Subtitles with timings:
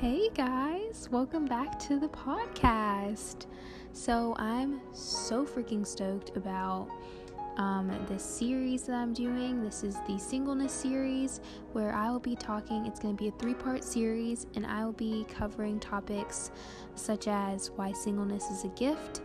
[0.00, 3.46] Hey guys, welcome back to the podcast.
[3.94, 6.88] So, I'm so freaking stoked about
[7.56, 9.64] um, this series that I'm doing.
[9.64, 11.40] This is the singleness series
[11.72, 14.84] where I will be talking, it's going to be a three part series, and I
[14.84, 16.50] will be covering topics
[16.94, 19.22] such as why singleness is a gift.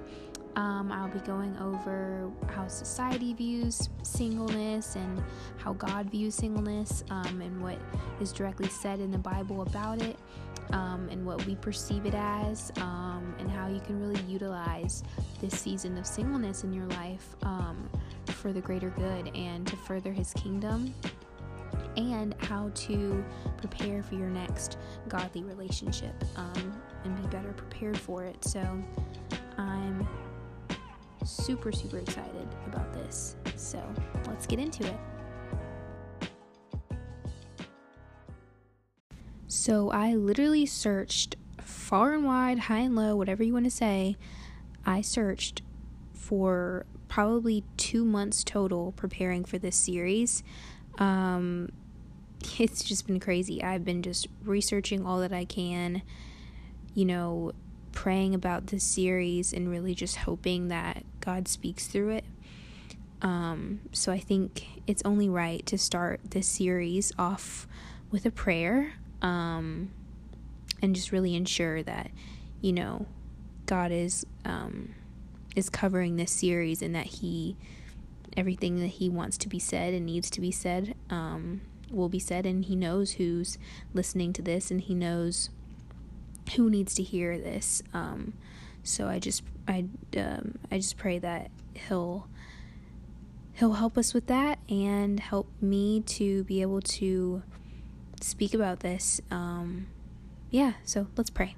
[0.55, 5.23] Um, I'll be going over how society views singleness and
[5.57, 7.77] how God views singleness um, and what
[8.19, 10.17] is directly said in the Bible about it
[10.73, 15.03] um, and what we perceive it as, um, and how you can really utilize
[15.41, 17.89] this season of singleness in your life um,
[18.25, 20.93] for the greater good and to further His kingdom,
[21.97, 23.23] and how to
[23.57, 24.77] prepare for your next
[25.07, 28.43] godly relationship um, and be better prepared for it.
[28.43, 28.61] So,
[29.57, 30.07] I'm
[31.23, 33.35] super, super excited about this.
[33.55, 33.81] So,
[34.27, 34.97] let's get into it.
[39.51, 44.15] So I literally searched far and wide, high and low, whatever you want to say.
[44.85, 45.61] I searched
[46.13, 50.41] for probably two months total preparing for this series.
[50.97, 51.69] Um,
[52.59, 53.61] it's just been crazy.
[53.61, 56.01] I've been just researching all that I can,
[56.95, 57.51] you know,
[57.91, 62.25] praying about this series and really just hoping that God speaks through it.
[63.21, 67.67] Um, so I think it's only right to start this series off
[68.09, 69.91] with a prayer um,
[70.81, 72.09] and just really ensure that
[72.61, 73.05] you know
[73.67, 74.95] God is um,
[75.55, 77.55] is covering this series and that He
[78.35, 82.19] everything that He wants to be said and needs to be said um, will be
[82.19, 83.57] said, and He knows who's
[83.93, 85.49] listening to this, and He knows
[86.55, 87.83] who needs to hear this.
[87.93, 88.33] Um,
[88.83, 89.85] so I just I
[90.17, 91.51] um, I just pray that
[91.87, 92.27] He'll
[93.53, 97.43] He'll help us with that and help me to be able to
[98.21, 99.21] speak about this.
[99.29, 99.87] Um,
[100.49, 101.55] yeah, so let's pray.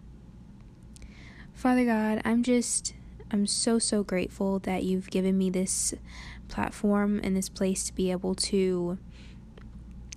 [1.54, 2.94] Father God, I'm just,
[3.32, 5.94] I'm so, so grateful that you've given me this
[6.50, 8.98] platform and this place to be able to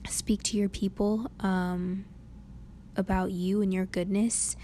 [0.08, 2.04] speak to your people um,
[2.96, 4.56] about you and your goodness.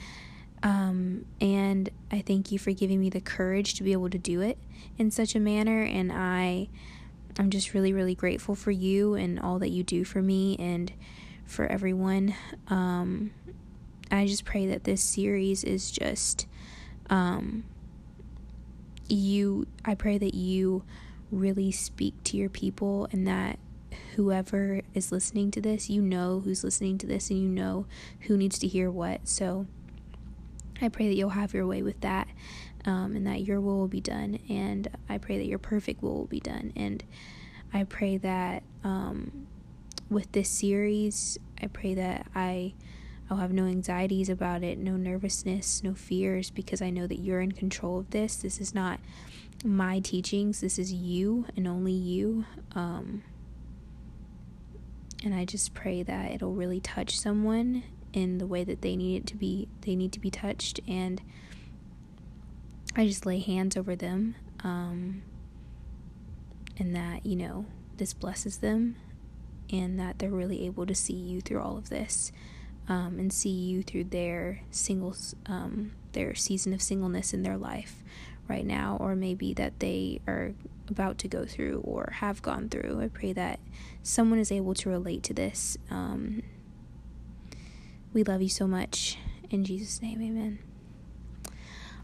[0.63, 4.41] Um, and I thank you for giving me the courage to be able to do
[4.41, 4.59] it
[4.99, 5.83] in such a manner.
[5.83, 6.69] And I,
[7.39, 10.57] I'm just really, really grateful for you and all that you do for me.
[10.59, 10.93] And
[11.53, 12.35] for everyone.
[12.69, 13.33] Um,
[14.11, 16.47] I just pray that this series is just
[17.11, 17.65] um,
[19.09, 19.67] you.
[19.85, 20.85] I pray that you
[21.31, 23.59] really speak to your people and that
[24.17, 27.87] whoever is listening to this, you know who's listening to this and you know
[28.21, 29.29] who needs to hear what.
[29.29, 29.67] So
[30.83, 32.29] I pray that you'll have your way with that
[32.85, 34.39] um, and that your will will be done.
[34.49, 36.73] And I pray that your perfect will will be done.
[36.77, 37.03] And
[37.73, 39.47] I pray that um,
[40.13, 41.39] with this series.
[41.61, 42.75] I pray that I
[43.31, 47.41] I'll have no anxieties about it, no nervousness, no fears because I know that you're
[47.41, 48.37] in control of this.
[48.37, 49.01] This is not
[49.65, 50.61] my teachings.
[50.61, 52.45] This is you and only you.
[52.75, 53.23] Um,
[55.25, 59.17] and I just pray that it'll really touch someone in the way that they need
[59.17, 61.23] it to be they need to be touched and
[62.95, 65.23] I just lay hands over them um,
[66.79, 68.97] and that you know this blesses them
[69.71, 72.33] and that they're really able to see you through all of this
[72.89, 78.03] um, and see you through their singles um, their season of singleness in their life
[78.49, 80.53] right now or maybe that they are
[80.89, 83.01] about to go through or have gone through.
[83.03, 83.59] I pray that
[84.03, 86.43] someone is able to relate to this um,
[88.13, 89.19] we love you so much
[89.51, 90.59] in jesus name amen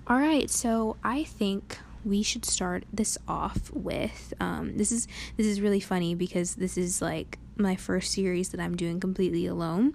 [0.06, 5.46] all right so i think we should start this off with um, this is this
[5.46, 9.94] is really funny because this is like my first series that I'm doing completely alone.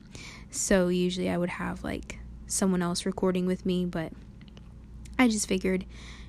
[0.52, 4.12] So usually I would have like someone else recording with me, but
[5.18, 5.86] I just figured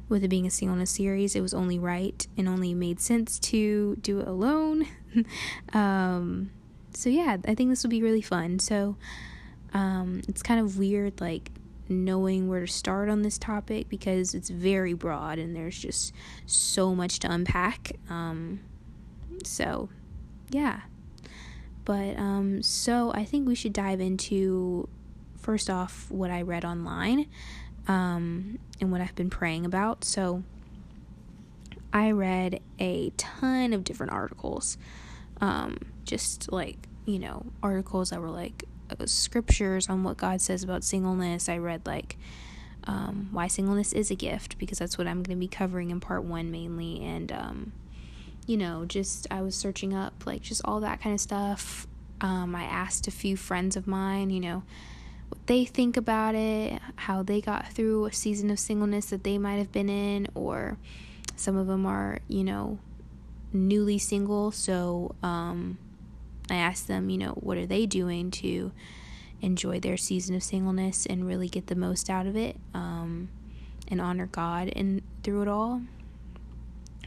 [0.09, 3.97] with it being a singleness series, it was only right and only made sense to
[3.97, 4.87] do it alone.
[5.73, 6.51] um,
[6.93, 8.59] so yeah, I think this will be really fun.
[8.59, 8.97] So
[9.75, 11.51] um, it's kind of weird, like
[11.89, 16.15] knowing where to start on this topic because it's very broad and there's just
[16.47, 17.93] so much to unpack.
[18.09, 18.61] Um,
[19.45, 19.89] so
[20.51, 20.81] yeah.
[21.85, 24.89] But um, so I think we should dive into
[25.37, 27.27] first off what I read online
[27.87, 30.05] um, and what I've been praying about.
[30.05, 30.43] So
[31.93, 34.79] I read a ton of different articles,
[35.41, 38.65] um, just like you know articles that were like
[39.07, 41.49] scriptures on what God says about singleness.
[41.49, 42.17] I read like
[42.85, 46.01] um, why singleness is a gift because that's what I'm going to be covering in
[46.01, 47.73] part one mainly, and um,
[48.47, 51.87] you know, just I was searching up like just all that kind of stuff.
[52.21, 54.63] Um, I asked a few friends of mine, you know,
[55.29, 59.39] what they think about it, how they got through a season of singleness that they
[59.39, 60.79] might have been in, or
[61.37, 62.79] some of them are, you know,
[63.53, 64.51] newly single.
[64.53, 65.79] So um,
[66.51, 68.73] I asked them, you know, what are they doing to
[69.41, 73.29] enjoy their season of singleness and really get the most out of it um,
[73.89, 75.83] and honor God and through it all.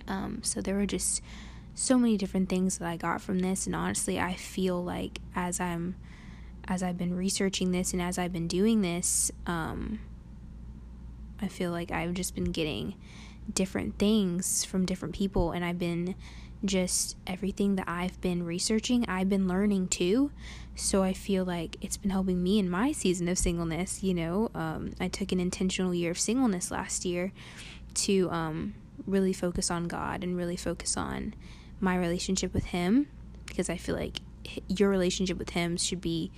[0.07, 1.21] Um, so there were just
[1.73, 5.59] so many different things that I got from this, and honestly, I feel like as
[5.59, 5.95] I'm
[6.69, 9.99] as I've been researching this and as I've been doing this, um,
[11.41, 12.95] I feel like I've just been getting
[13.53, 16.15] different things from different people, and I've been
[16.65, 20.31] just everything that I've been researching, I've been learning too.
[20.75, 24.03] So I feel like it's been helping me in my season of singleness.
[24.03, 27.31] You know, um, I took an intentional year of singleness last year
[27.95, 28.75] to um,
[29.05, 31.33] really focus on God and really focus on
[31.79, 33.07] my relationship with Him
[33.45, 34.19] because I feel like
[34.67, 36.31] your relationship with Him should be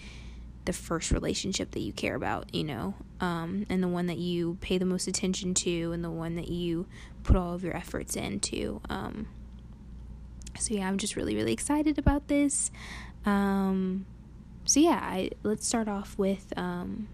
[0.66, 4.58] the first relationship that you care about, you know, um, and the one that you
[4.62, 6.86] pay the most attention to, and the one that you
[7.24, 8.82] put all of your efforts into.
[8.90, 9.28] Um,
[10.58, 12.72] so yeah, I'm just really really excited about this.
[13.26, 14.06] Um,
[14.66, 17.08] so yeah, I, let's start off with um,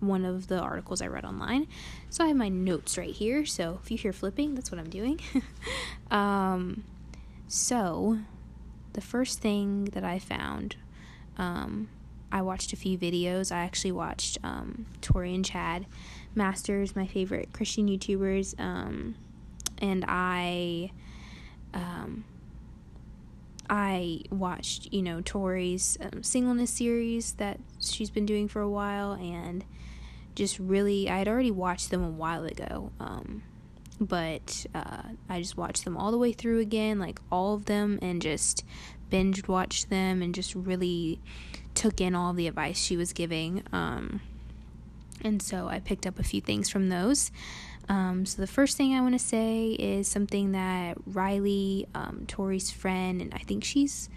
[0.00, 1.66] one of the articles I read online.
[2.08, 3.44] So I have my notes right here.
[3.44, 5.20] So if you hear flipping, that's what I'm doing.
[6.10, 6.84] um,
[7.46, 8.18] so
[8.94, 10.76] the first thing that I found,
[11.36, 11.88] um,
[12.32, 13.52] I watched a few videos.
[13.52, 15.86] I actually watched um, Tori and Chad
[16.34, 19.16] Masters, my favorite Christian YouTubers, um,
[19.78, 20.92] and I
[21.74, 22.24] um,
[23.70, 29.12] I watched, you know, Tori's um, singleness series that she's been doing for a while,
[29.12, 29.64] and
[30.34, 33.44] just really, I had already watched them a while ago, um,
[34.00, 38.00] but uh, I just watched them all the way through again, like all of them,
[38.02, 38.64] and just
[39.08, 41.20] binge watched them, and just really
[41.74, 43.62] took in all the advice she was giving.
[43.72, 44.20] Um,
[45.22, 47.30] and so I picked up a few things from those.
[47.90, 52.70] Um, so the first thing I want to say is something that Riley, um, Tori's
[52.70, 54.08] friend, and I think she's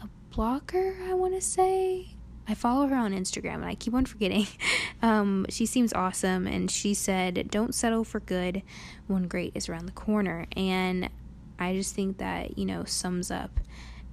[0.00, 1.04] a blogger.
[1.10, 2.10] I want to say
[2.46, 4.46] I follow her on Instagram, and I keep on forgetting.
[5.02, 8.62] um, she seems awesome, and she said, "Don't settle for good
[9.08, 11.10] when great is around the corner." And
[11.58, 13.58] I just think that you know sums up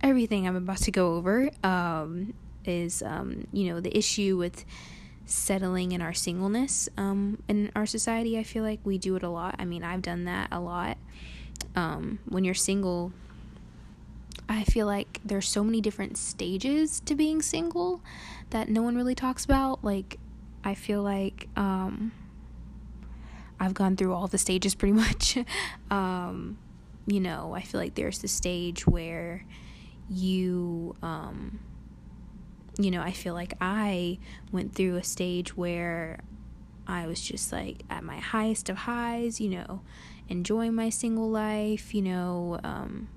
[0.02, 1.52] everything I'm about to go over.
[1.64, 2.34] Um,
[2.66, 4.66] is um, you know the issue with
[5.26, 8.38] settling in our singleness um, in our society.
[8.38, 9.56] I feel like we do it a lot.
[9.60, 10.98] I mean, I've done that a lot.
[11.76, 13.12] Um, when you're single,
[14.48, 18.02] I feel like there's so many different stages to being single
[18.52, 19.84] that no one really talks about.
[19.84, 20.20] Like,
[20.64, 22.12] I feel like um,
[23.60, 25.38] I've gone through all the stages pretty much.
[25.90, 26.58] um,
[27.08, 29.46] you know, I feel like there's the stage where
[30.10, 31.60] you um,
[32.78, 34.20] you know, I feel like I
[34.52, 36.20] went through a stage where
[36.88, 39.82] I was just like at my highest of highs, you know,
[40.28, 43.08] enjoying my single life, you know, um,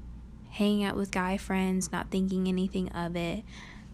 [0.50, 3.44] hanging out with guy friends, not thinking anything of it,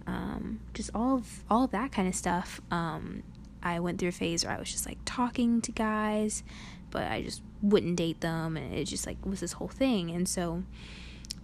[0.06, 2.60] um, just all of all of that kind of stuff.
[2.70, 3.22] Um,
[3.62, 6.42] I went through a phase where I was just like talking to guys,
[6.90, 10.10] but I just wouldn't date them, and it just like was this whole thing.
[10.10, 10.64] And so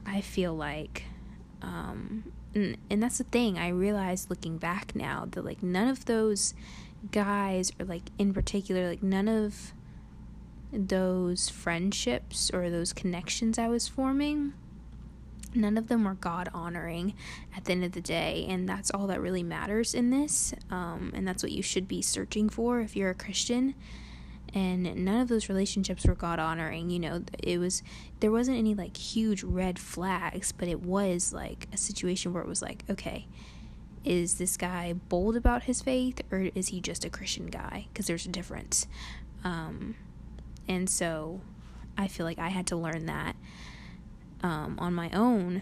[0.05, 1.05] I feel like
[1.63, 6.05] um, and, and that's the thing i realized looking back now that like none of
[6.07, 6.55] those
[7.13, 9.73] guys or like in particular like none of
[10.73, 14.53] those friendships or those connections i was forming
[15.55, 17.15] none of them were god honoring
[17.57, 21.11] at the end of the day and that's all that really matters in this um,
[21.15, 23.75] and that's what you should be searching for if you're a christian
[24.55, 27.83] and none of those relationships were god honoring you know it was
[28.21, 32.49] there wasn't any like huge red flags but it was like a situation where it
[32.49, 33.27] was like okay
[34.05, 37.87] is this guy bold about his faith or is he just a christian guy?
[37.93, 38.87] Because there's a difference.
[39.45, 39.95] Um,
[40.71, 41.41] and so
[41.99, 43.37] i feel like i had to learn that
[44.43, 45.61] um, on my own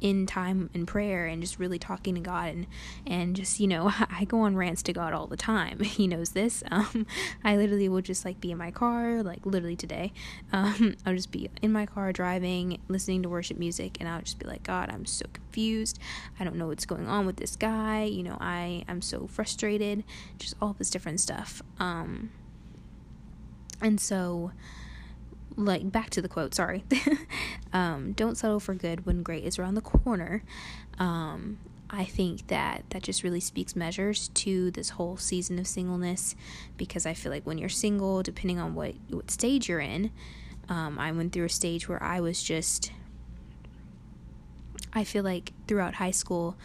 [0.00, 2.66] in time and prayer and just really talking to God and
[3.06, 5.80] and just you know I go on rants to God all the time.
[5.96, 6.62] He knows this.
[6.76, 7.06] Um
[7.42, 10.12] I literally will just like be in my car like literally today.
[10.52, 14.38] Um I'll just be in my car driving listening to worship music and I'll just
[14.38, 15.98] be like God I'm so confused.
[16.38, 18.04] I don't know what's going on with this guy.
[18.04, 20.04] You know I I'm so frustrated.
[20.38, 21.62] Just all this different stuff.
[21.78, 22.30] Um
[23.80, 24.52] and so
[25.56, 26.84] like back to the quote sorry.
[27.72, 30.42] Um, don't settle for good when great is around the corner.
[30.98, 31.58] Um,
[31.88, 36.34] i think that that just really speaks measures to this whole season of singleness
[36.76, 40.10] because i feel like when you're single depending on what what stage you're in
[40.68, 42.90] um, i went through a stage where i was just
[44.94, 46.56] i feel like throughout high school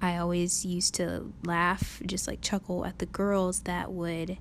[0.00, 4.38] I always used to laugh, just like chuckle at the girls that would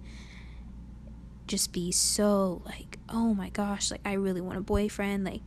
[1.47, 5.41] just be so like, oh my gosh, like I really want a boyfriend, like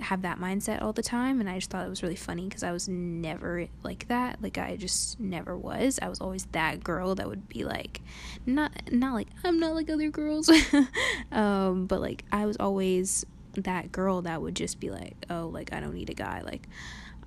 [0.00, 2.62] have that mindset all the time and I just thought it was really funny because
[2.62, 5.98] I was never like that like I just never was.
[6.00, 8.00] I was always that girl that would be like
[8.46, 10.50] not not like I'm not like other girls.
[11.32, 15.72] Um but like I was always that girl that would just be like oh like
[15.72, 16.68] I don't need a guy like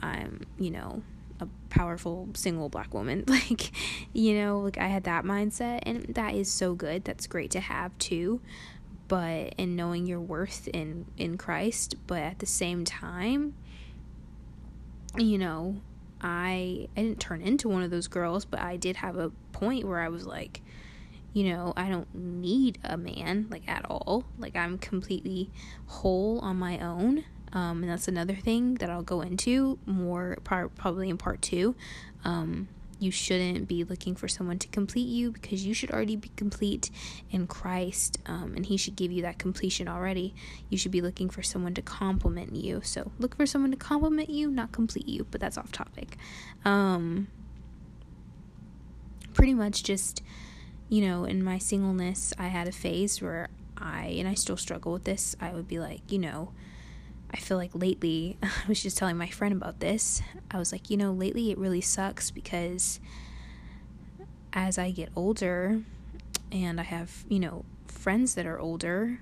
[0.02, 1.04] I'm you know
[1.40, 3.26] a powerful single black woman.
[3.28, 3.72] Like
[4.14, 7.04] you know like I had that mindset and that is so good.
[7.04, 8.40] That's great to have too
[9.12, 13.56] but in knowing your worth in in Christ, but at the same time,
[15.18, 15.82] you know,
[16.22, 19.84] I I didn't turn into one of those girls, but I did have a point
[19.84, 20.62] where I was like,
[21.34, 24.24] you know, I don't need a man like at all.
[24.40, 25.50] Like I'm completely
[25.88, 27.26] whole on my own.
[27.52, 31.76] Um, and that's another thing that I'll go into more probably in part two.
[32.24, 32.70] Um,
[33.02, 36.92] you shouldn't be looking for someone to complete you because you should already be complete
[37.32, 40.36] in Christ um, and He should give you that completion already.
[40.70, 42.82] You should be looking for someone to complement you.
[42.84, 46.16] So look for someone to complement you, not complete you, but that's off topic.
[46.64, 47.28] Um,
[49.34, 50.22] pretty much just,
[50.88, 54.94] you know, in my singleness, I had a phase where I, and I still struggle
[54.94, 56.52] with this, I would be like, you know,
[57.34, 60.22] I feel like lately, I was just telling my friend about this.
[60.50, 63.00] I was like, you know, lately it really sucks because
[64.54, 65.82] as I get older
[66.52, 69.20] and I have, you know, friends that are older,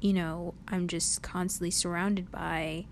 [0.00, 2.86] you know, I'm just constantly surrounded by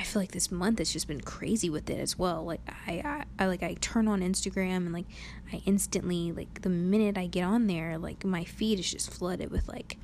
[0.00, 2.42] I feel like this month has just been crazy with it as well.
[2.42, 5.04] Like I, I, I like I turn on Instagram and like
[5.52, 9.50] I instantly like the minute I get on there, like my feed is just flooded
[9.50, 9.98] with like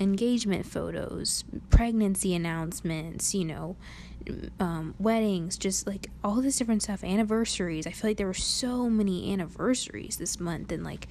[0.00, 3.76] engagement photos, pregnancy announcements, you know,
[4.58, 7.86] um, weddings, just like all this different stuff, anniversaries.
[7.86, 11.08] I feel like there were so many anniversaries this month, and like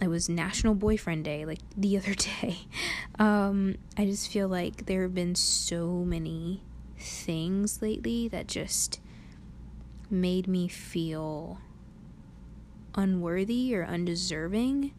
[0.00, 2.58] it was National Boyfriend Day, like the other day.
[3.18, 6.62] Um, I just feel like there have been so many
[6.98, 9.00] things lately that just
[10.10, 11.58] made me feel
[12.94, 14.92] unworthy or undeserving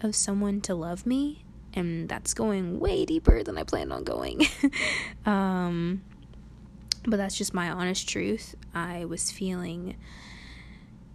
[0.00, 1.41] of someone to love me
[1.74, 4.46] and that's going way deeper than I planned on going.
[5.26, 6.02] um,
[7.04, 8.54] but that's just my honest truth.
[8.74, 9.96] I was feeling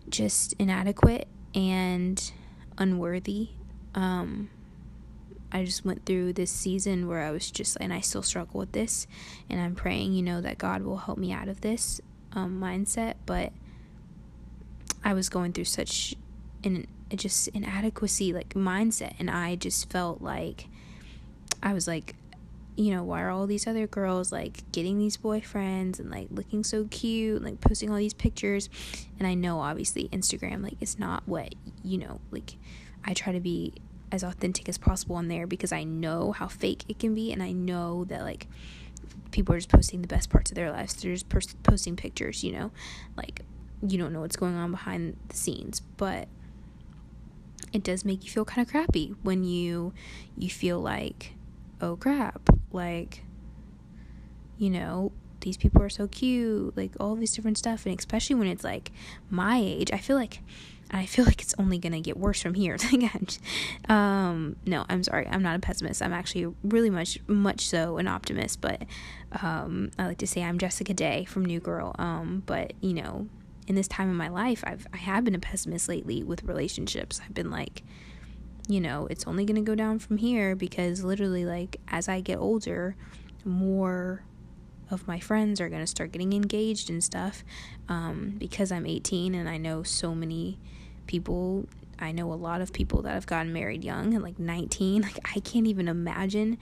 [0.10, 2.32] just inadequate and
[2.78, 3.50] unworthy.
[3.96, 4.50] Um,
[5.52, 8.74] I just went through this season where I was just, and I still struggle with
[8.74, 9.08] this,
[9.50, 12.02] and I'm praying, you know, that God will help me out of this
[12.34, 13.16] um, mindset.
[13.26, 13.54] But
[15.04, 16.16] I was going through such
[16.64, 16.86] an
[17.16, 20.68] just inadequacy like mindset and I just felt like
[21.64, 22.16] I was like
[22.78, 26.64] you know why are all these other girls like getting these boyfriends and like looking
[26.64, 28.70] so cute and, like posting all these pictures?
[29.18, 32.56] And I know obviously Instagram like it's not what you know like
[33.04, 33.74] I try to be
[34.12, 37.42] as authentic as possible on there because I know how fake it can be and
[37.42, 38.48] I know that like
[39.32, 40.94] people are just posting the best parts of their lives.
[40.96, 42.72] They're just pers- posting pictures you know?
[43.16, 43.42] Like
[43.82, 45.80] you don't know what's going on behind the scenes.
[45.80, 46.28] But
[47.74, 49.94] it does make you feel kind of crappy when you
[50.38, 51.34] you feel like
[51.82, 53.24] oh crap like
[54.58, 55.12] you know
[55.42, 58.92] these people are so cute like all this different stuff and especially when it's like
[59.30, 60.42] my age i feel like
[60.90, 62.78] I feel like it's only gonna get worse from here.
[63.90, 65.28] um, no, I'm sorry.
[65.28, 66.02] I'm not a pessimist.
[66.02, 68.62] I'm actually really much, much so an optimist.
[68.62, 68.84] But
[69.42, 71.94] um, I like to say I'm Jessica Day from New Girl.
[72.00, 73.28] Um, but you know,
[73.68, 77.22] in this time of my life, I've I have been a pessimist lately with relationships.
[77.24, 77.84] I've been like,
[78.68, 82.38] you know, it's only to go down from here because literally like as I get
[82.38, 82.96] older,
[83.46, 84.24] more
[84.90, 87.44] of my friends are to start getting engaged and stuff
[87.90, 90.60] um, because I'm 18 and I know so many
[91.08, 91.68] people
[92.00, 95.20] I know a lot of people that have gotten married young and like 19 like
[95.36, 96.58] I can't even imagine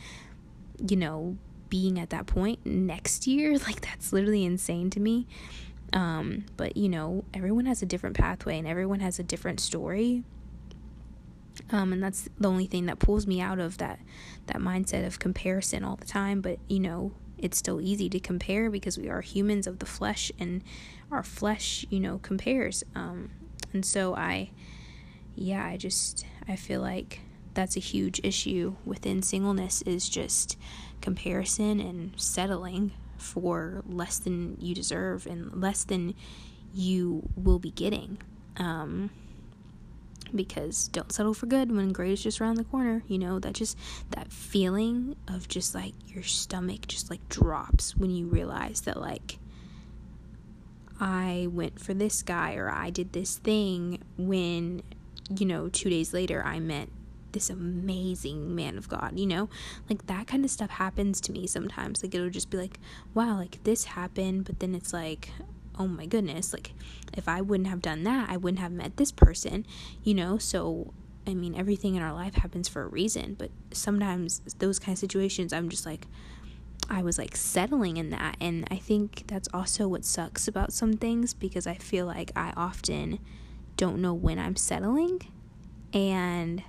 [0.88, 1.38] you know
[1.70, 5.28] being at that point next year like that's literally insane to me
[5.96, 10.24] um, but you know, everyone has a different pathway and everyone has a different story.
[11.72, 14.00] Um, and that's the only thing that pulls me out of that
[14.48, 16.42] that mindset of comparison all the time.
[16.42, 20.34] But you know, it's still easy to compare because we are humans of the flesh,
[20.38, 20.62] and
[21.10, 22.84] our flesh, you know, compares.
[22.94, 23.32] Um,
[23.72, 24.52] and so I,
[25.34, 27.22] yeah, I just I feel like
[27.54, 30.58] that's a huge issue within singleness is just
[31.00, 32.92] comparison and settling
[33.26, 36.14] for less than you deserve and less than
[36.74, 38.18] you will be getting.
[38.58, 39.10] Um,
[40.34, 43.04] because don't settle for good when great is just around the corner.
[43.08, 43.78] You know, that just
[44.12, 49.38] that feeling of just like your stomach just like drops when you realize that like
[51.00, 54.82] I went for this guy or I did this thing when,
[55.38, 56.90] you know, two days later I met
[57.36, 59.50] this amazing man of God, you know?
[59.88, 62.02] Like that kind of stuff happens to me sometimes.
[62.02, 62.80] Like it'll just be like,
[63.14, 65.30] wow, like this happened, but then it's like,
[65.78, 66.72] oh my goodness, like
[67.14, 69.68] if I wouldn't have done that, I wouldn't have met this person,
[70.04, 70.40] you know?
[70.40, 70.94] So,
[71.28, 75.00] I mean, everything in our life happens for a reason, but sometimes those kind of
[75.00, 76.08] situations, I'm just like,
[76.90, 78.38] I was like settling in that.
[78.40, 82.54] And I think that's also what sucks about some things because I feel like I
[82.56, 83.20] often
[83.76, 85.22] don't know when I'm settling.
[85.94, 86.64] And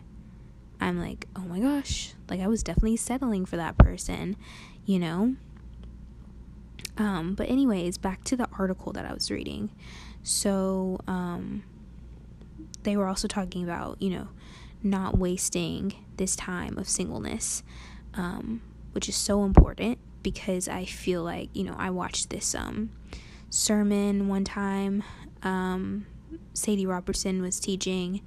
[0.80, 4.36] I'm like, oh my gosh, like I was definitely settling for that person,
[4.84, 5.36] you know?
[6.98, 9.70] Um, but, anyways, back to the article that I was reading.
[10.22, 11.62] So, um,
[12.84, 14.28] they were also talking about, you know,
[14.82, 17.62] not wasting this time of singleness,
[18.14, 22.90] um, which is so important because I feel like, you know, I watched this um,
[23.50, 25.02] sermon one time.
[25.42, 26.06] Um,
[26.54, 28.22] Sadie Robertson was teaching,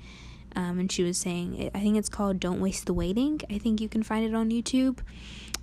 [0.55, 3.41] um, and she was saying, I think it's called Don't Waste the Waiting.
[3.49, 4.99] I think you can find it on YouTube.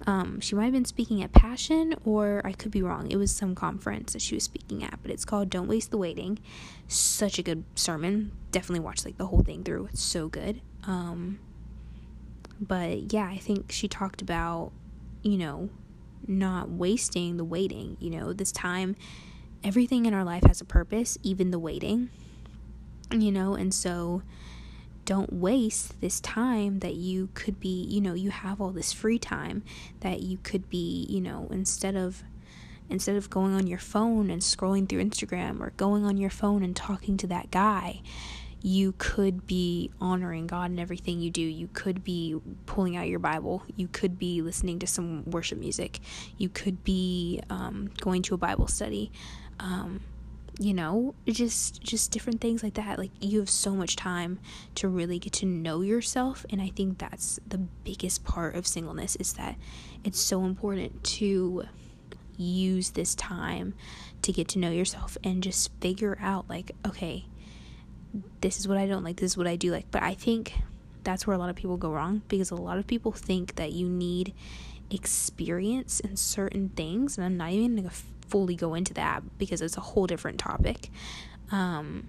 [0.07, 3.11] Um, she might have been speaking at Passion, or I could be wrong.
[3.11, 5.99] It was some conference that she was speaking at, but it's called Don't Waste the
[5.99, 6.39] Waiting.
[6.87, 8.33] Such a good sermon.
[8.53, 9.87] Definitely watch like the whole thing through.
[9.87, 10.61] It's so good.
[10.87, 11.39] Um,
[12.61, 14.73] but yeah, I think she talked about,
[15.23, 15.71] you know,
[16.27, 17.97] not wasting the waiting.
[18.01, 18.97] You know, this time,
[19.65, 22.11] everything in our life has a purpose, even the waiting,
[23.11, 24.23] you know, and so
[25.07, 29.19] don't waste this time that you could be, you know, you have all this free
[29.19, 29.63] time
[30.01, 32.23] that you could be, you know, instead of
[32.91, 36.63] instead of going on your phone and scrolling through Instagram or going on your phone
[36.63, 38.01] and talking to that guy,
[38.63, 41.43] you could be honoring God in everything you do.
[41.43, 42.37] You could be
[42.67, 43.63] pulling out your Bible.
[43.77, 46.01] You could be listening to some worship music.
[46.37, 49.13] You could be um, going to a Bible study.
[49.61, 50.01] Um,
[50.59, 52.99] you know just just different things like that.
[52.99, 54.39] Like you have so much time
[54.77, 59.17] to really get to know yourself and i think that's the biggest part of singleness
[59.17, 59.57] is that
[60.05, 61.65] it's so important to
[62.37, 63.75] use this time
[64.23, 67.27] to get to know yourself and just figure out like okay
[68.41, 69.91] this is what i don't like this is what i do like.
[69.91, 70.55] But i think
[71.03, 73.73] that's where a lot of people go wrong because a lot of people think that
[73.73, 74.35] you need
[74.91, 77.91] experience in certain things and i'm not even gonna
[78.29, 80.91] fully go into that because it's a whole different topic.
[81.51, 82.09] Um,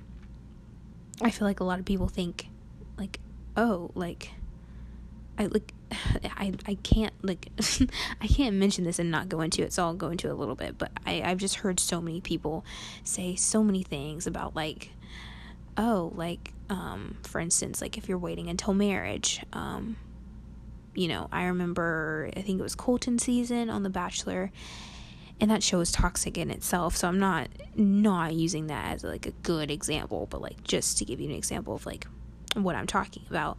[1.21, 2.49] I feel like a lot of people think,
[2.97, 3.19] like,
[3.55, 4.31] oh, like,
[5.37, 7.49] I like, I I can't like,
[8.21, 10.35] I can't mention this and not go into it, so I'll go into it a
[10.35, 10.77] little bit.
[10.77, 12.65] But I I've just heard so many people
[13.03, 14.91] say so many things about like,
[15.77, 19.97] oh, like, um, for instance, like if you're waiting until marriage, um,
[20.95, 24.51] you know, I remember I think it was Colton season on The Bachelor
[25.39, 29.25] and that show is toxic in itself so i'm not not using that as like
[29.25, 32.07] a good example but like just to give you an example of like
[32.55, 33.57] what i'm talking about.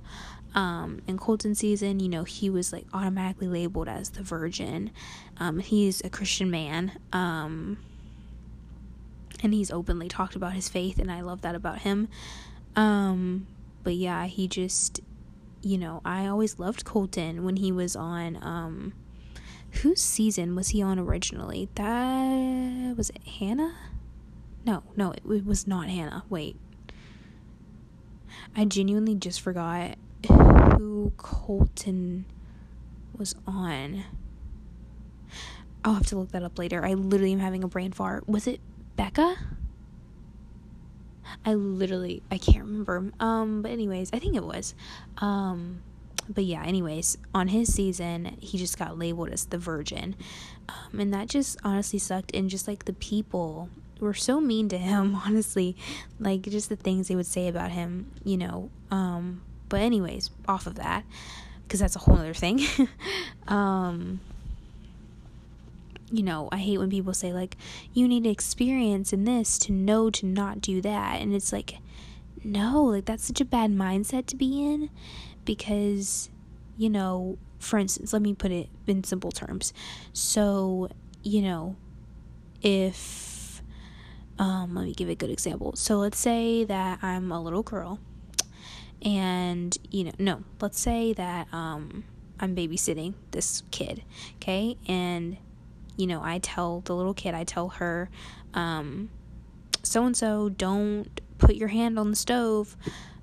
[0.55, 4.91] Um in colton season you know he was like automatically labeled as the virgin.
[5.39, 7.79] Um he's a christian man um
[9.43, 12.09] and he's openly talked about his faith and i love that about him.
[12.75, 13.47] Um
[13.85, 15.01] but yeah he just
[15.61, 18.93] you know i always loved colton when he was on um
[19.71, 21.69] whose season was he on originally?
[21.75, 23.75] That was it Hannah?
[24.65, 26.25] No, no, it, it was not Hannah.
[26.29, 26.57] Wait.
[28.57, 32.25] I genuinely just forgot who Colton
[33.17, 34.05] was on.
[35.85, 36.85] I'll have to look that up later.
[36.85, 38.29] I literally am having a brain fart.
[38.29, 38.61] Was it
[38.97, 39.37] Becca?
[41.45, 43.13] I literally I can't remember.
[43.21, 44.75] Um but anyways, I think it was.
[45.19, 45.83] Um
[46.29, 50.15] but yeah, anyways, on his season, he just got labeled as the virgin.
[50.69, 52.35] Um, and that just honestly sucked.
[52.35, 55.77] And just like the people were so mean to him, honestly.
[56.21, 58.71] Like just the things they would say about him, you know.
[58.91, 61.05] Um, but, anyways, off of that,
[61.63, 62.61] because that's a whole other thing.
[63.49, 64.21] um,
[66.11, 67.57] you know, I hate when people say, like,
[67.93, 71.21] you need experience in this to know to not do that.
[71.21, 71.79] And it's like,
[72.43, 74.89] no, like, that's such a bad mindset to be in
[75.49, 76.29] because,
[76.77, 79.73] you know, for instance, let me put it in simple terms.
[80.13, 80.91] So,
[81.23, 81.75] you know,
[82.61, 83.63] if,
[84.39, 85.75] um, let me give a good example.
[85.75, 87.99] So let's say that I'm a little girl
[89.03, 92.05] and, you know, no, let's say that, um,
[92.39, 94.77] I'm babysitting this kid, okay?
[94.87, 95.39] And,
[95.97, 98.11] you know, I tell the little kid, I tell her,
[98.53, 99.09] um,
[99.83, 102.77] so and so, don't put your hand on the stove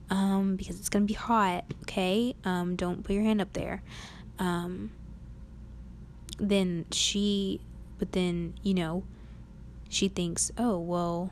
[0.10, 1.66] um, because it's gonna be hot.
[1.84, 3.84] Okay, um, don't put your hand up there.
[4.40, 4.92] Um,
[6.40, 7.62] then she,
[7.98, 9.04] but then you know,
[9.90, 11.32] she thinks, "Oh, well,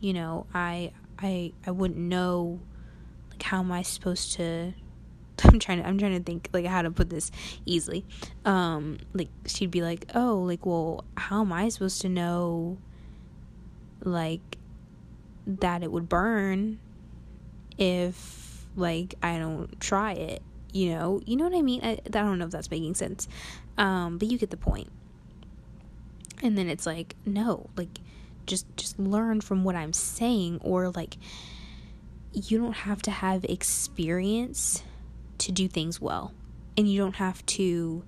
[0.00, 2.60] you know, I I I wouldn't know
[3.30, 4.74] like how am I supposed to
[5.44, 7.30] I'm trying to I'm trying to think like how to put this
[7.66, 8.04] easily.
[8.44, 12.78] Um like she'd be like, "Oh, like well, how am I supposed to know
[14.02, 14.58] like
[15.46, 16.78] that it would burn
[17.78, 21.80] if like I don't try it?" You know, you know what I mean?
[21.84, 23.28] I, I don't know if that's making sense.
[23.78, 24.90] Um, but you get the point.
[26.42, 28.00] And then it's like, no, like
[28.46, 31.16] just just learn from what I'm saying or like
[32.32, 34.82] you don't have to have experience
[35.38, 36.34] to do things well.
[36.76, 38.04] And you don't have to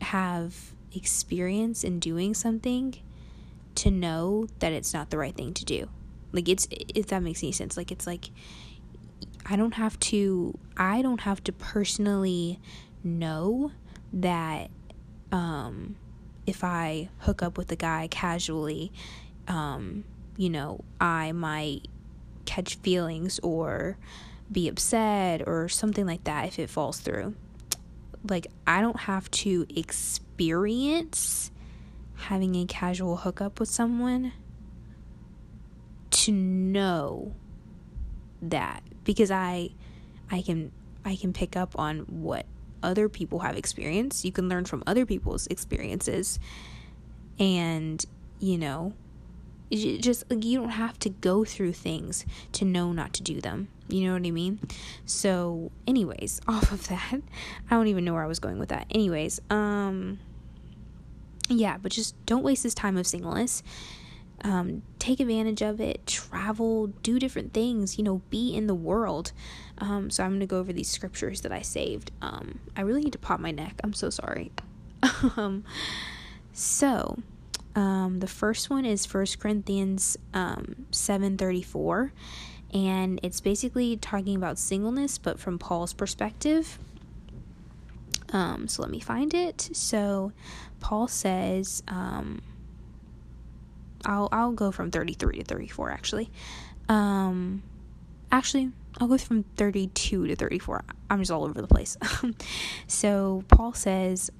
[0.00, 2.96] have experience in doing something
[3.76, 5.88] to know that it's not the right thing to do.
[6.32, 7.76] Like it's if that makes any sense.
[7.76, 8.30] Like it's like
[9.46, 12.60] I don't have to I don't have to personally
[13.02, 13.72] know
[14.12, 14.70] that
[15.32, 15.96] um
[16.46, 18.92] if I hook up with a guy casually
[19.46, 20.04] um
[20.38, 21.88] you know, I might
[22.46, 23.98] catch feelings or
[24.50, 27.34] be upset or something like that if it falls through.
[28.26, 31.50] Like, I don't have to experience
[32.14, 34.32] having a casual hookup with someone
[36.28, 37.32] to know
[38.42, 39.70] that because I
[40.30, 40.70] I can
[41.06, 42.44] I can pick up on what
[42.82, 44.26] other people have experienced.
[44.26, 46.38] You can learn from other people's experiences.
[47.38, 48.04] And
[48.40, 48.92] you know
[49.70, 53.68] just like you don't have to go through things to know not to do them.
[53.88, 54.60] You know what i mean?
[55.06, 57.20] So anyways off of that
[57.70, 58.86] i don't even know where i was going with that.
[58.90, 60.18] Anyways um
[61.48, 63.62] yeah but just don't waste this time of singleness
[64.44, 69.32] um, take advantage of it travel do different things you know be in the world.
[69.78, 72.10] Um, so i'm going to go over these scriptures that i saved.
[72.22, 73.80] Um, i really need to pop my neck.
[73.82, 74.52] I'm so sorry.
[75.36, 75.64] Um,
[76.52, 77.18] so
[77.78, 82.10] um, the first one is First Corinthians um, 7:34,
[82.74, 86.78] and it's basically talking about singleness, but from Paul's perspective.
[88.32, 89.70] Um, so let me find it.
[89.72, 90.32] So
[90.80, 92.42] Paul says, um,
[94.04, 96.30] I'll I'll go from 33 to 34 actually.
[96.88, 97.62] Um,
[98.32, 100.84] actually, I'll go from 32 to 34.
[101.10, 101.96] I'm just all over the place.
[102.86, 104.30] so Paul says,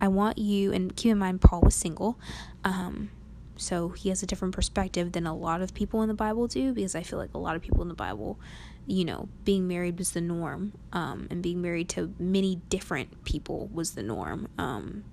[0.00, 2.18] I want you, and keep in mind, Paul was single.
[2.62, 3.10] Um,
[3.56, 6.72] so he has a different perspective than a lot of people in the Bible do
[6.72, 8.38] because I feel like a lot of people in the Bible,
[8.86, 13.68] you know, being married was the norm, um, and being married to many different people
[13.72, 14.48] was the norm.
[14.58, 15.04] Um,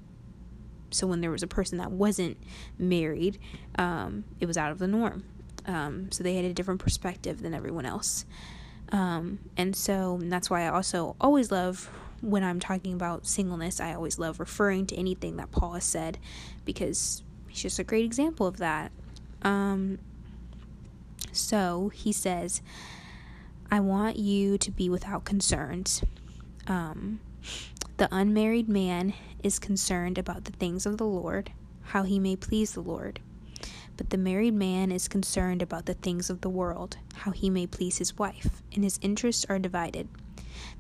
[0.92, 2.38] so when there was a person that wasn't
[2.78, 3.40] married,
[3.78, 5.24] um, it was out of the norm.
[5.66, 8.26] Um, so they had a different perspective than everyone else.
[8.92, 11.90] Um, and so and that's why I also always love
[12.22, 16.20] when I'm talking about singleness, I always love referring to anything that Paul has said
[16.66, 18.92] because he's just a great example of that.
[19.42, 19.98] Um,
[21.32, 22.62] so he says,
[23.72, 26.04] I want you to be without concerns.
[26.68, 27.20] Um,
[28.02, 31.52] the unmarried man is concerned about the things of the Lord,
[31.84, 33.20] how he may please the Lord.
[33.96, 37.68] But the married man is concerned about the things of the world, how he may
[37.68, 40.08] please his wife, and his interests are divided.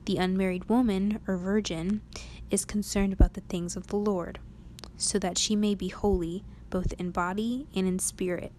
[0.05, 2.01] The unmarried woman, or virgin,
[2.49, 4.39] is concerned about the things of the Lord,
[4.97, 8.51] so that she may be holy both in body and in spirit.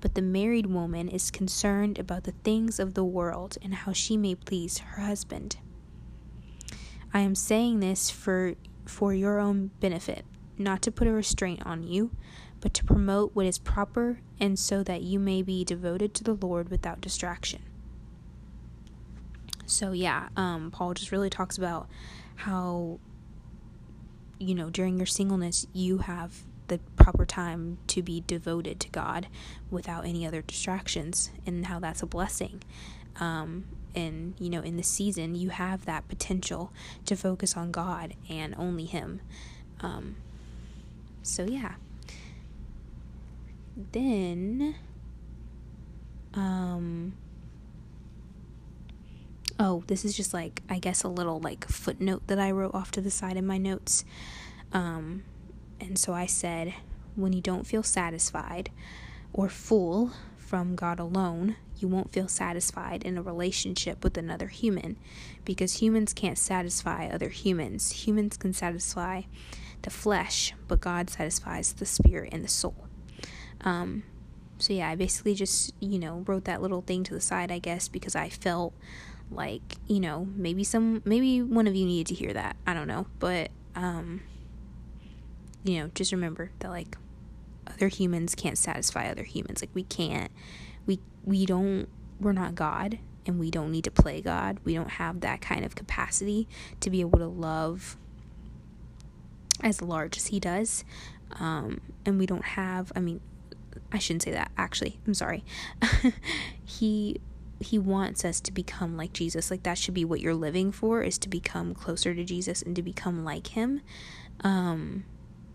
[0.00, 4.16] But the married woman is concerned about the things of the world and how she
[4.16, 5.58] may please her husband.
[7.14, 10.24] I am saying this for for your own benefit,
[10.58, 12.10] not to put a restraint on you,
[12.60, 16.34] but to promote what is proper and so that you may be devoted to the
[16.34, 17.62] Lord without distraction.
[19.66, 21.88] So yeah, um, Paul just really talks about
[22.34, 22.98] how
[24.38, 29.26] you know during your singleness you have the proper time to be devoted to God
[29.70, 32.62] without any other distractions, and how that's a blessing.
[33.20, 36.72] Um, and you know, in the season, you have that potential
[37.06, 39.20] to focus on God and only Him.
[39.80, 40.16] Um,
[41.22, 41.74] so yeah.
[43.92, 44.74] Then,
[46.34, 47.14] um,
[49.58, 52.90] oh, this is just like, I guess, a little like footnote that I wrote off
[52.92, 54.04] to the side in my notes.
[54.72, 55.24] Um,
[55.80, 56.74] and so I said,
[57.16, 58.70] when you don't feel satisfied
[59.32, 64.96] or full from God alone, you won't feel satisfied in a relationship with another human
[65.44, 68.06] because humans can't satisfy other humans.
[68.06, 69.22] Humans can satisfy
[69.82, 72.86] the flesh, but God satisfies the spirit and the soul.
[73.62, 74.04] Um,
[74.58, 77.58] so yeah, I basically just, you know, wrote that little thing to the side, I
[77.58, 78.74] guess, because I felt
[79.30, 82.86] like you know maybe some maybe one of you needed to hear that i don't
[82.86, 84.20] know but um
[85.64, 86.98] you know just remember that like
[87.66, 89.62] other humans can't satisfy other humans.
[89.62, 90.30] Like we can't
[90.86, 91.88] we we don't
[92.20, 94.58] we're not God and we don't need to play God.
[94.64, 96.48] We don't have that kind of capacity
[96.80, 97.96] to be able to love
[99.60, 100.84] as large as he does.
[101.38, 103.20] Um, and we don't have I mean
[103.92, 104.98] I shouldn't say that actually.
[105.06, 105.44] I'm sorry.
[106.64, 107.20] he
[107.60, 109.50] he wants us to become like Jesus.
[109.50, 112.74] Like that should be what you're living for is to become closer to Jesus and
[112.74, 113.82] to become like him.
[114.42, 115.04] Um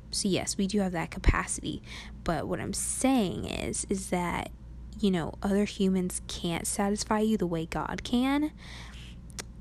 [0.09, 1.81] so yes, we do have that capacity,
[2.23, 4.51] but what I'm saying is is that
[4.99, 8.51] you know, other humans can't satisfy you the way God can.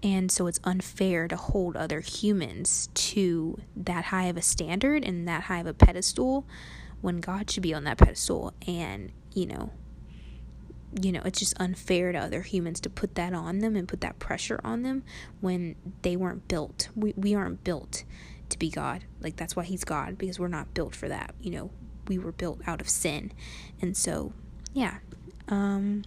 [0.02, 5.26] And so it's unfair to hold other humans to that high of a standard and
[5.26, 6.46] that high of a pedestal
[7.00, 8.52] when God should be on that pedestal.
[8.66, 9.70] And, you know,
[11.00, 14.00] you know, it's just unfair to other humans to put that on them and put
[14.02, 15.02] that pressure on them
[15.40, 16.88] when they weren't built.
[16.94, 18.04] We, we aren't built
[18.48, 19.04] to be God.
[19.20, 21.34] Like, that's why He's God, because we're not built for that.
[21.40, 21.70] You know,
[22.06, 23.32] we were built out of sin.
[23.80, 24.32] And so,
[24.72, 24.98] yeah.
[25.48, 26.04] Um,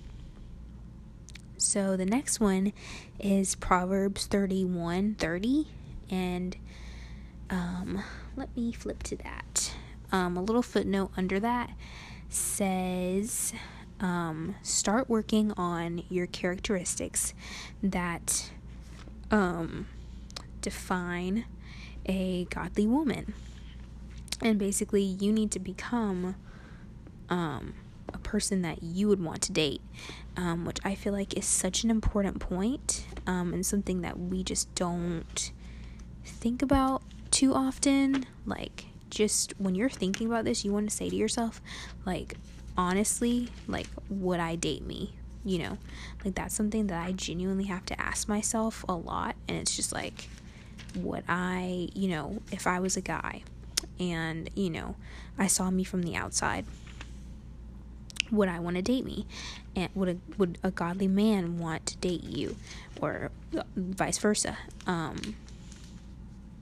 [1.57, 2.73] so the next one
[3.19, 5.67] is Proverbs 31 30.
[6.09, 6.57] And
[7.49, 8.03] um,
[8.35, 9.73] let me flip to that.
[10.11, 11.71] Um, a little footnote under that
[12.29, 13.53] says
[13.99, 17.33] um, start working on your characteristics
[17.83, 18.51] that
[19.31, 19.87] um,
[20.61, 21.45] define
[22.05, 23.33] a godly woman.
[24.41, 26.35] And basically, you need to become
[27.29, 27.73] um,
[28.13, 29.81] a person that you would want to date,
[30.37, 34.43] um, which I feel like is such an important point, um, and something that we
[34.43, 35.51] just don't
[36.23, 38.25] think about too often.
[38.45, 41.61] Like, just when you're thinking about this, you want to say to yourself,
[42.05, 42.35] like,
[42.77, 45.15] honestly, like, would I date me?
[45.45, 45.77] You know,
[46.23, 49.35] like that's something that I genuinely have to ask myself a lot.
[49.47, 50.29] And it's just like,
[50.95, 53.43] would I, you know, if I was a guy
[53.99, 54.95] and, you know,
[55.37, 56.65] I saw me from the outside,
[58.31, 59.25] would I want to date me?
[59.75, 62.55] And would a, would a godly man want to date you?
[63.01, 63.31] Or
[63.75, 64.57] vice versa?
[64.85, 65.35] Um,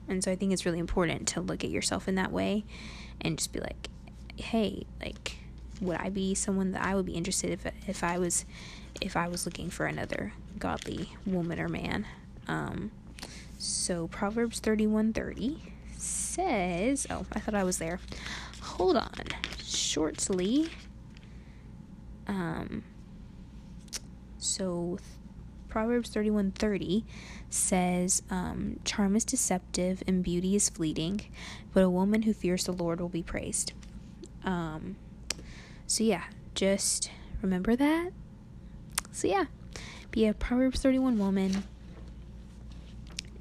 [0.08, 2.64] and so I think it's really important to look at yourself in that way
[3.20, 3.88] and just be like,
[4.36, 5.38] hey, like,
[5.80, 8.44] would I be someone that I would be interested if if I was
[9.00, 12.06] if I was looking for another godly woman or man?
[12.48, 12.90] Um,
[13.58, 18.00] so Proverbs thirty one thirty says, oh, I thought I was there.
[18.60, 19.24] Hold on,
[19.64, 20.70] shortly.
[22.28, 22.84] Um,
[24.38, 24.98] so
[25.68, 27.04] Proverbs thirty one thirty
[27.50, 31.22] says, um, Charm is deceptive and beauty is fleeting,
[31.72, 33.72] but a woman who fears the Lord will be praised.
[34.44, 34.96] Um,
[35.86, 37.10] so, yeah, just
[37.42, 38.10] remember that.
[39.12, 39.46] So, yeah,
[40.10, 41.64] be a Proverbs 31 woman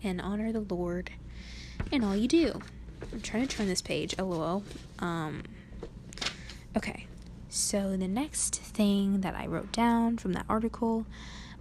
[0.03, 1.11] and honor the Lord
[1.91, 2.61] in all you do.
[3.11, 4.63] I'm trying to turn this page, lol.
[4.99, 5.43] Um,
[6.75, 7.05] okay,
[7.49, 11.05] so the next thing that I wrote down from that article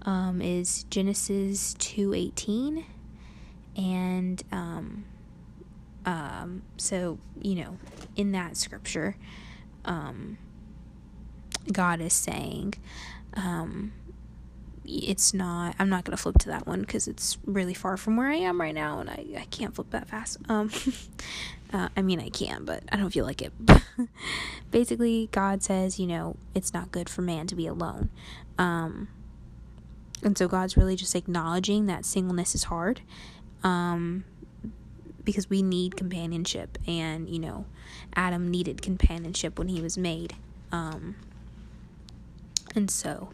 [0.03, 2.85] um, is Genesis 2:18,
[3.77, 5.05] and um,
[6.05, 7.79] um, so you know,
[8.16, 9.16] in that scripture,
[9.85, 10.38] um,
[11.72, 12.75] God is saying,
[13.35, 13.92] um,
[14.88, 18.16] it's not i'm not going to flip to that one because it's really far from
[18.16, 20.38] where i am right now and i, I can't flip that fast.
[20.49, 20.70] Um
[21.73, 23.53] uh, i mean i can but i don't feel like it
[24.71, 28.09] basically god says you know it's not good for man to be alone
[28.59, 29.09] um
[30.23, 33.01] and so God's really just acknowledging that singleness is hard
[33.63, 34.25] um,
[35.25, 36.79] because we need companionship.
[36.87, 37.67] And, you know,
[38.15, 40.35] Adam needed companionship when he was made.
[40.73, 41.17] Um,
[42.75, 43.31] and so,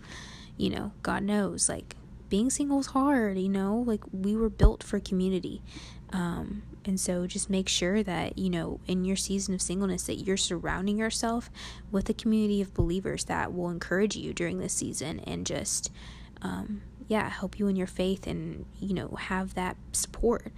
[0.57, 1.97] you know, God knows, like,
[2.29, 5.63] being single is hard, you know, like, we were built for community.
[6.13, 10.17] Um, and so just make sure that, you know, in your season of singleness, that
[10.17, 11.51] you're surrounding yourself
[11.91, 15.91] with a community of believers that will encourage you during this season and just,
[16.43, 20.53] um, yeah, help you in your faith and, you know, have that support.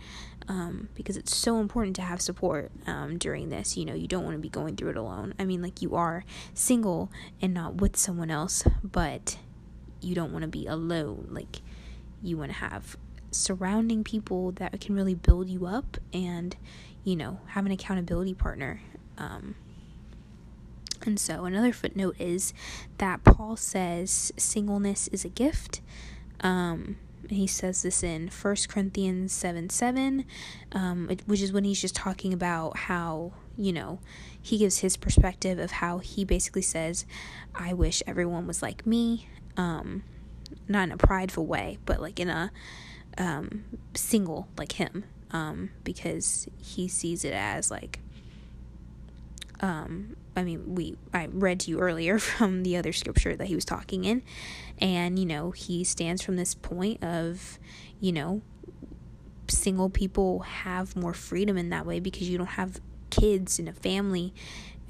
[0.47, 3.79] Um, because it's so important to have support um, during this.
[3.79, 5.33] You know, you don't want to be going through it alone.
[5.39, 7.11] I mean, like, you are single
[7.41, 9.39] and not with someone else, but
[10.03, 11.29] you don't want to be alone.
[11.31, 11.63] Like,
[12.23, 12.95] you want to have
[13.35, 16.57] surrounding people that can really build you up and,
[17.03, 18.81] you know, have an accountability partner.
[19.19, 19.55] Um,
[21.07, 22.55] and so, another footnote is
[22.99, 25.81] that Paul says singleness is a gift.
[26.41, 26.97] Um,
[27.31, 30.25] he says this in 1 Corinthians 7 7,
[30.73, 34.01] um, which is when he's just talking about how, you know,
[34.41, 37.07] he gives his perspective of how he basically says,
[37.55, 39.29] I wish everyone was like me.
[39.57, 40.03] Um,
[40.69, 42.51] not in a prideful way, but like in a
[43.19, 45.05] um, single like him.
[45.31, 47.99] Um, because he sees it as like
[49.61, 53.55] um, I mean, we I read to you earlier from the other scripture that he
[53.55, 54.23] was talking in,
[54.79, 57.59] and you know he stands from this point of,
[58.01, 58.43] you know,
[59.49, 63.73] single people have more freedom in that way because you don't have kids and a
[63.73, 64.35] family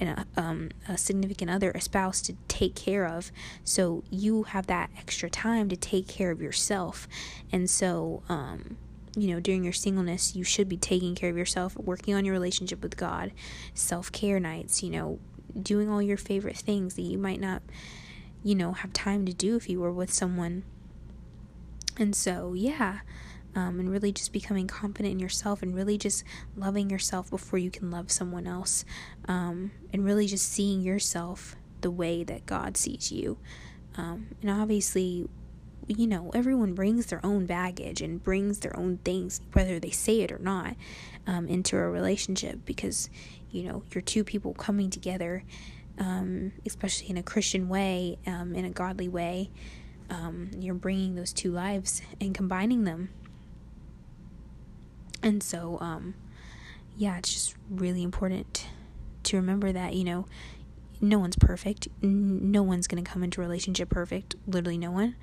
[0.00, 3.30] and a, um, a significant other, a spouse to take care of.
[3.62, 7.08] So you have that extra time to take care of yourself,
[7.52, 8.76] and so um,
[9.16, 12.32] you know, during your singleness, you should be taking care of yourself, working on your
[12.32, 13.32] relationship with God,
[13.72, 15.18] self care nights, you know,
[15.60, 17.62] doing all your favorite things that you might not,
[18.42, 20.64] you know, have time to do if you were with someone.
[21.96, 23.00] And so, yeah,
[23.54, 26.24] um, and really just becoming confident in yourself and really just
[26.56, 28.84] loving yourself before you can love someone else.
[29.28, 33.38] Um, and really just seeing yourself the way that God sees you.
[33.96, 35.28] Um, and obviously,
[35.86, 40.22] you know, everyone brings their own baggage and brings their own things, whether they say
[40.22, 40.76] it or not,
[41.26, 43.10] um, into a relationship because,
[43.50, 45.44] you know, you're two people coming together,
[45.98, 49.50] um, especially in a Christian way, um, in a godly way.
[50.10, 53.10] Um, you're bringing those two lives and combining them.
[55.24, 56.14] And so, um,
[56.96, 58.66] yeah, it's just really important
[59.24, 60.26] to remember that, you know,
[61.00, 61.88] no one's perfect.
[62.02, 64.36] No one's going to come into a relationship perfect.
[64.46, 65.16] Literally, no one.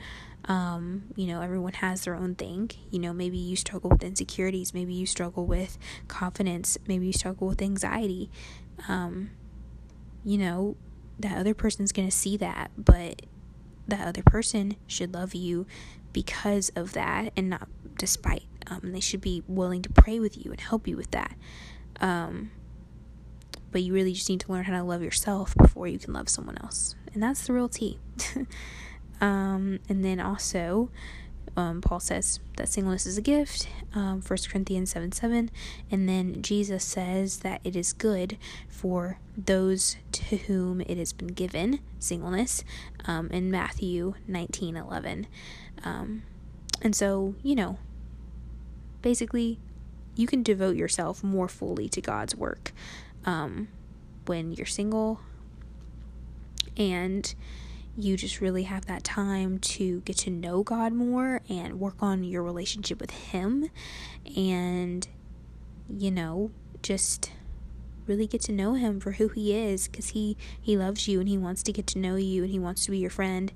[0.45, 2.71] Um, you know, everyone has their own thing.
[2.89, 7.47] You know, maybe you struggle with insecurities, maybe you struggle with confidence, maybe you struggle
[7.47, 8.31] with anxiety.
[8.87, 9.29] Um,
[10.25, 10.77] you know,
[11.19, 13.21] that other person's going to see that, but
[13.87, 15.67] that other person should love you
[16.11, 18.43] because of that and not despite.
[18.67, 21.35] Um, they should be willing to pray with you and help you with that.
[21.99, 22.51] Um,
[23.71, 26.29] but you really just need to learn how to love yourself before you can love
[26.29, 26.95] someone else.
[27.13, 27.99] And that's the real tea.
[29.21, 30.89] Um, and then also,
[31.55, 35.51] um, Paul says that singleness is a gift, um, 1 Corinthians 7 7.
[35.91, 41.27] And then Jesus says that it is good for those to whom it has been
[41.27, 42.63] given, singleness,
[43.05, 45.27] um, in Matthew 19 11.
[45.83, 46.23] Um,
[46.81, 47.77] and so, you know,
[49.01, 49.59] basically,
[50.15, 52.71] you can devote yourself more fully to God's work
[53.25, 53.67] um,
[54.25, 55.19] when you're single.
[56.77, 57.33] And
[57.97, 62.23] you just really have that time to get to know God more and work on
[62.23, 63.69] your relationship with Him
[64.35, 65.07] and,
[65.89, 67.31] you know, just
[68.07, 71.29] really get to know him for who he is because he he loves you and
[71.29, 73.53] he wants to get to know you and he wants to be your friend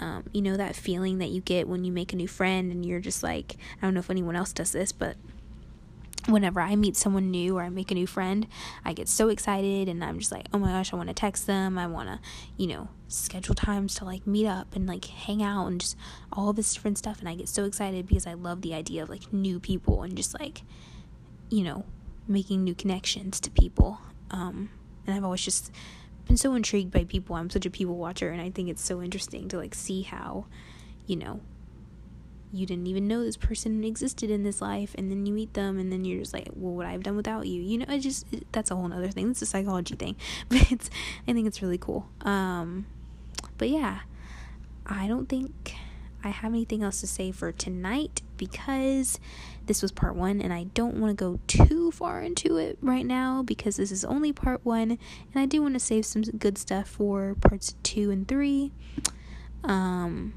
[0.00, 2.84] um, you know that feeling that you get when you make a new friend and
[2.84, 5.16] you're just like i don't know if anyone else does this but
[6.26, 8.46] whenever I meet someone new or I make a new friend,
[8.84, 11.46] I get so excited and I'm just like, oh my gosh, I want to text
[11.46, 11.78] them.
[11.78, 12.20] I want to,
[12.56, 15.96] you know, schedule times to like meet up and like hang out and just
[16.32, 17.20] all this different stuff.
[17.20, 20.16] And I get so excited because I love the idea of like new people and
[20.16, 20.62] just like,
[21.48, 21.84] you know,
[22.28, 23.98] making new connections to people.
[24.30, 24.70] Um,
[25.06, 25.72] and I've always just
[26.30, 27.34] been so intrigued by people.
[27.34, 30.46] I'm such a people watcher and I think it's so interesting to like see how,
[31.04, 31.40] you know,
[32.52, 35.76] you didn't even know this person existed in this life and then you meet them
[35.80, 37.60] and then you're just like well what i've done without you?
[37.62, 39.30] You know it just it, that's a whole other thing.
[39.30, 40.16] It's a psychology thing
[40.48, 40.88] but it's
[41.26, 42.08] i think it's really cool.
[42.22, 42.86] Um
[43.58, 44.00] but yeah
[44.86, 45.74] i don't think
[46.24, 49.18] i have anything else to say for tonight because
[49.66, 53.06] this was part one and i don't want to go too far into it right
[53.06, 56.58] now because this is only part one and i do want to save some good
[56.58, 58.72] stuff for parts two and three.
[59.64, 60.34] Um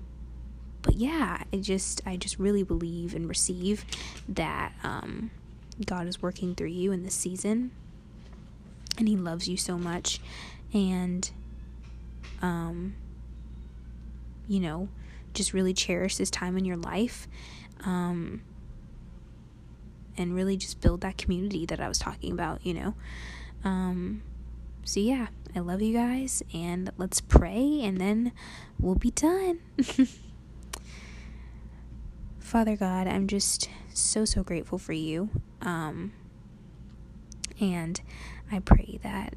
[0.84, 3.86] but yeah, I just I just really believe and receive
[4.30, 5.32] that um,
[5.84, 7.72] God is working through you in this season,
[9.00, 10.20] and He loves you so much,
[10.74, 11.32] and
[12.42, 12.96] um,
[14.48, 14.90] you know,
[15.34, 17.28] just really cherish this time in your life,
[17.86, 18.42] um,
[20.18, 22.66] and really just build that community that I was talking about.
[22.66, 22.96] You know,
[23.64, 24.24] um,
[24.84, 28.32] so yeah, I love you guys, and let's pray, and then
[28.80, 29.60] we'll be done.
[32.40, 35.30] Father God, I'm just so, so grateful for you.
[35.62, 36.14] Um,
[37.60, 38.00] and
[38.52, 39.34] I pray that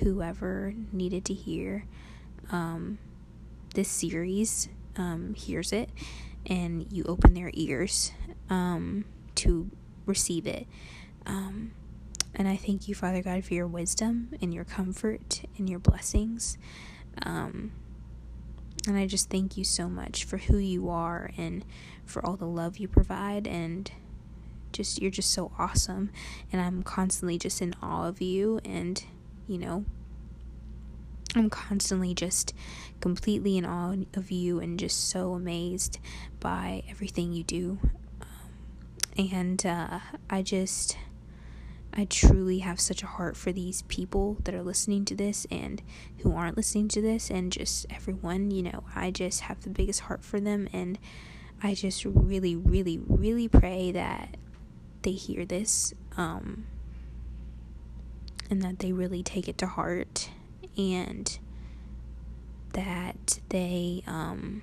[0.00, 1.86] whoever needed to hear
[2.50, 2.98] um,
[3.74, 5.90] this series um, hears it
[6.46, 8.12] and you open their ears
[8.50, 9.04] um,
[9.36, 9.70] to
[10.06, 10.66] receive it.
[11.26, 11.72] Um,
[12.34, 16.56] and I thank you, Father God, for your wisdom and your comfort and your blessings.
[17.22, 17.72] Um,
[18.86, 21.64] and I just thank you so much for who you are and
[22.04, 23.90] for all the love you provide and
[24.72, 26.10] just you're just so awesome
[26.50, 29.04] and I'm constantly just in awe of you and
[29.46, 29.84] you know
[31.34, 32.54] I'm constantly just
[33.00, 35.98] completely in awe of you and just so amazed
[36.40, 37.78] by everything you do
[38.20, 38.28] um,
[39.16, 40.96] and uh, I just
[41.94, 45.82] I truly have such a heart for these people that are listening to this and
[46.18, 48.50] who aren't listening to this, and just everyone.
[48.50, 50.98] You know, I just have the biggest heart for them, and
[51.62, 54.38] I just really, really, really pray that
[55.02, 56.64] they hear this um,
[58.48, 60.30] and that they really take it to heart
[60.76, 61.38] and
[62.74, 64.62] that they um,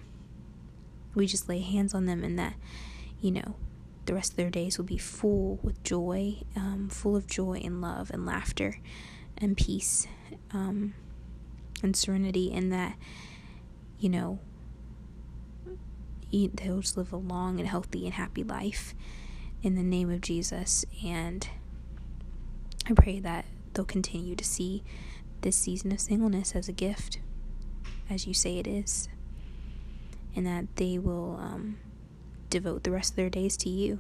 [1.16, 2.56] we just lay hands on them and that
[3.22, 3.56] you know
[4.10, 7.80] the rest of their days will be full with joy, um, full of joy and
[7.80, 8.80] love and laughter
[9.38, 10.08] and peace
[10.52, 10.96] um,
[11.84, 12.98] and serenity, and that,
[14.00, 14.40] you know,
[16.32, 18.96] they'll just live a long and healthy and happy life
[19.62, 20.86] in the name of Jesus.
[21.06, 21.48] And
[22.88, 24.84] I pray that they'll continue to see
[25.42, 27.20] this season of singleness as a gift,
[28.10, 29.08] as you say it is,
[30.36, 31.38] and that they will.
[31.42, 31.78] Um,
[32.50, 34.00] devote the rest of their days to you.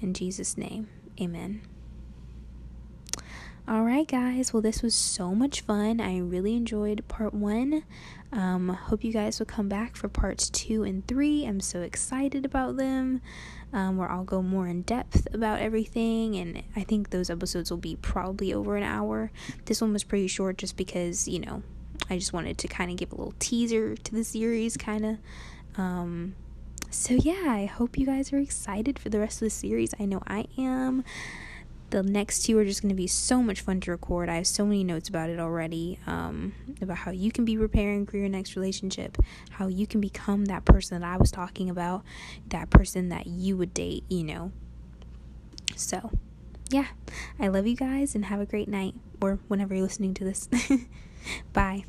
[0.00, 0.88] In Jesus' name,
[1.20, 1.62] amen.
[3.68, 4.52] All right, guys.
[4.52, 6.00] Well, this was so much fun.
[6.00, 7.82] I really enjoyed part one.
[8.32, 11.44] Um, hope you guys will come back for parts two and three.
[11.44, 13.20] I'm so excited about them.
[13.72, 17.78] Um, where I'll go more in depth about everything, and I think those episodes will
[17.78, 19.32] be probably over an hour.
[19.64, 21.64] This one was pretty short just because, you know,
[22.08, 25.18] I just wanted to kind of give a little teaser to the series, kind of.
[25.76, 26.36] Um,
[26.88, 29.92] so, yeah, I hope you guys are excited for the rest of the series.
[29.98, 31.02] I know I am.
[31.90, 34.28] The next two are just going to be so much fun to record.
[34.28, 38.06] I have so many notes about it already um, about how you can be preparing
[38.06, 39.16] for your next relationship,
[39.50, 42.02] how you can become that person that I was talking about,
[42.48, 44.52] that person that you would date, you know.
[45.76, 46.10] So,
[46.70, 46.86] yeah,
[47.38, 50.48] I love you guys and have a great night or whenever you're listening to this.
[51.52, 51.84] Bye.